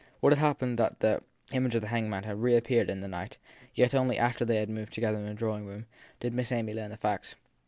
What 0.19 0.31
had 0.33 0.39
happened 0.39 0.79
was 0.79 0.93
that 1.01 1.21
the 1.51 1.55
image 1.55 1.75
of 1.75 1.81
the 1.83 1.89
hanged 1.89 2.09
man 2.09 2.23
had 2.23 2.41
reap 2.41 2.63
peared 2.63 2.89
in 2.89 3.01
the 3.01 3.07
night; 3.07 3.37
yet 3.75 3.93
only 3.93 4.17
after 4.17 4.43
they 4.43 4.55
had 4.55 4.67
moved 4.67 4.93
together 4.93 5.19
to 5.19 5.23
the 5.23 5.35
drawing 5.35 5.63
room 5.67 5.85
did 6.19 6.33
Miss 6.33 6.51
Amy 6.51 6.73
learn 6.73 6.89
the 6.89 6.97
facts. 6.97 7.35